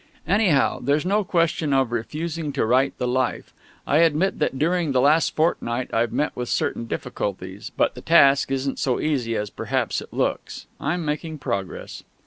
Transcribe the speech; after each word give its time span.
"Anyhow, 0.25 0.79
there's 0.81 1.05
no 1.05 1.23
question 1.23 1.73
of 1.73 1.91
refusing 1.91 2.51
to 2.53 2.65
write 2.65 2.97
the 2.97 3.07
'Life.' 3.07 3.53
I 3.85 3.97
admit 3.97 4.39
that 4.39 4.57
during 4.57 4.93
the 4.93 4.99
last 4.99 5.35
fortnight 5.35 5.93
I've 5.93 6.11
met 6.11 6.35
with 6.35 6.49
certain 6.49 6.87
difficulties; 6.87 7.71
but 7.77 7.93
the 7.93 8.01
task 8.01 8.49
isn't 8.49 8.79
so 8.79 8.99
easy 8.99 9.35
as 9.37 9.51
perhaps 9.51 10.01
it 10.01 10.11
looks.... 10.11 10.65
I'm 10.79 11.05
making 11.05 11.37
progress." 11.37 12.01